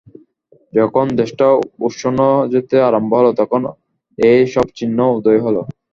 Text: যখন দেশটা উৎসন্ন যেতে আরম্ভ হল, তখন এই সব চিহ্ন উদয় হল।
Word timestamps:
যখন 0.73 1.05
দেশটা 1.19 1.47
উৎসন্ন 1.85 2.19
যেতে 2.53 2.75
আরম্ভ 2.81 3.11
হল, 3.19 3.27
তখন 3.39 3.61
এই 4.17 4.41
সব 4.53 4.67
চিহ্ন 4.77 4.99
উদয় 5.17 5.39
হল। 5.45 5.57